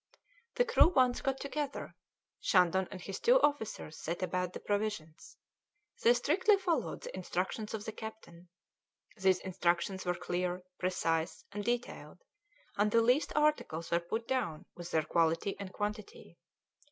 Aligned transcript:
The 0.55 0.65
crew 0.65 0.87
once 0.87 1.21
got 1.21 1.39
together, 1.39 1.95
Shandon 2.39 2.87
and 2.89 2.99
his 2.99 3.19
two 3.19 3.39
officers 3.39 3.99
set 3.99 4.23
about 4.23 4.51
the 4.53 4.59
provisions; 4.59 5.37
they 6.01 6.15
strictly 6.15 6.57
followed 6.57 7.01
the 7.03 7.15
instructions 7.15 7.75
of 7.75 7.85
the 7.85 7.91
captain; 7.91 8.49
these 9.15 9.37
instructions 9.41 10.03
were 10.03 10.15
clear, 10.15 10.63
precise, 10.79 11.45
and 11.51 11.63
detailed, 11.63 12.23
and 12.77 12.89
the 12.89 13.01
least 13.03 13.31
articles 13.35 13.91
were 13.91 13.99
put 13.99 14.27
down 14.27 14.65
with 14.75 14.89
their 14.89 15.03
quality 15.03 15.55
and 15.59 15.71
quantity. 15.71 16.39